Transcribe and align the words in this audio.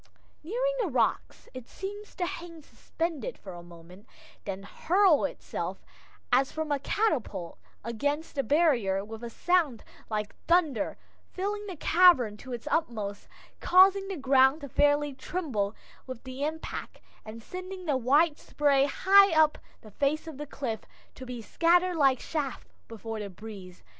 Nearing 0.43 0.77
the 0.81 0.87
rocks, 0.87 1.47
it 1.53 1.67
seems 1.67 2.15
to 2.15 2.25
hang 2.25 2.63
suspended 2.63 3.37
for 3.37 3.53
a 3.53 3.61
moment, 3.61 4.07
then 4.45 4.63
hurls 4.63 5.29
itself 5.29 5.85
as 6.33 6.51
from 6.51 6.71
a 6.71 6.79
catapult 6.79 7.59
against 7.83 8.33
the 8.33 8.41
barrier 8.41 9.05
with 9.05 9.23
a 9.23 9.29
sound 9.29 9.83
like 10.09 10.33
thunder, 10.47 10.97
filling 11.33 11.67
the 11.67 11.75
cavern 11.75 12.35
to 12.37 12.51
its 12.51 12.67
utmost, 12.71 13.27
causing 13.59 14.07
the 14.07 14.17
ground 14.17 14.61
to 14.61 14.69
fairly 14.69 15.13
tremble 15.13 15.75
with 16.07 16.23
the 16.23 16.43
impact, 16.45 16.99
and 17.23 17.43
sending 17.43 17.85
the 17.85 17.95
white 17.95 18.39
spray 18.39 18.85
high 18.85 19.31
up 19.39 19.59
the 19.81 19.91
face 19.91 20.25
of 20.25 20.39
the 20.39 20.47
cliff, 20.47 20.81
to 21.13 21.27
be 21.27 21.43
scattered 21.43 21.95
like 21.95 22.17
chaff 22.17 22.65
before 22.87 23.19
the 23.19 23.29
breeze. 23.29 23.83